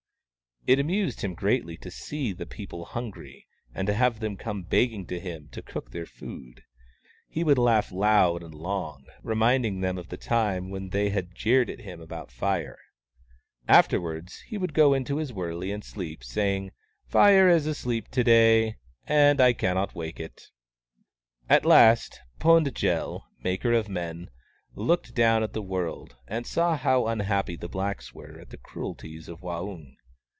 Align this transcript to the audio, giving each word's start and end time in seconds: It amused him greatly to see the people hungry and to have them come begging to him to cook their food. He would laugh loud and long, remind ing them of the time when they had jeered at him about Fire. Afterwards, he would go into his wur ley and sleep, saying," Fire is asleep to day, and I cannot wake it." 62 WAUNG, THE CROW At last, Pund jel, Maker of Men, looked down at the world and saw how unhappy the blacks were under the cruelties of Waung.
It 0.67 0.77
amused 0.77 1.21
him 1.21 1.33
greatly 1.33 1.75
to 1.77 1.89
see 1.89 2.33
the 2.33 2.45
people 2.45 2.85
hungry 2.85 3.47
and 3.73 3.87
to 3.87 3.95
have 3.95 4.19
them 4.19 4.37
come 4.37 4.61
begging 4.61 5.07
to 5.07 5.19
him 5.19 5.49
to 5.53 5.63
cook 5.63 5.89
their 5.89 6.05
food. 6.05 6.61
He 7.27 7.43
would 7.43 7.57
laugh 7.57 7.91
loud 7.91 8.43
and 8.43 8.53
long, 8.53 9.05
remind 9.23 9.65
ing 9.65 9.81
them 9.81 9.97
of 9.97 10.09
the 10.09 10.17
time 10.17 10.69
when 10.69 10.89
they 10.91 11.09
had 11.09 11.33
jeered 11.33 11.67
at 11.71 11.79
him 11.79 11.99
about 11.99 12.31
Fire. 12.31 12.77
Afterwards, 13.67 14.41
he 14.49 14.59
would 14.59 14.75
go 14.75 14.93
into 14.93 15.17
his 15.17 15.33
wur 15.33 15.55
ley 15.55 15.71
and 15.71 15.83
sleep, 15.83 16.23
saying," 16.23 16.69
Fire 17.07 17.49
is 17.49 17.65
asleep 17.65 18.09
to 18.09 18.23
day, 18.23 18.75
and 19.07 19.41
I 19.41 19.53
cannot 19.53 19.95
wake 19.95 20.19
it." 20.19 20.41
62 20.41 20.45
WAUNG, 20.45 20.53
THE 20.59 21.47
CROW 21.49 21.55
At 21.55 21.65
last, 21.65 22.19
Pund 22.37 22.75
jel, 22.75 23.25
Maker 23.43 23.73
of 23.73 23.89
Men, 23.89 24.29
looked 24.75 25.15
down 25.15 25.41
at 25.41 25.53
the 25.53 25.63
world 25.63 26.17
and 26.27 26.45
saw 26.45 26.77
how 26.77 27.07
unhappy 27.07 27.55
the 27.55 27.67
blacks 27.67 28.13
were 28.13 28.27
under 28.33 28.45
the 28.45 28.57
cruelties 28.57 29.27
of 29.27 29.39
Waung. 29.41 29.95